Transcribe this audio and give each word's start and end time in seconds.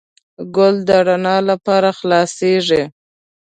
ګل 0.55 0.75
د 0.87 0.89
رڼا 1.07 1.37
لپاره 1.49 1.89
خلاصیږي. 1.99 2.83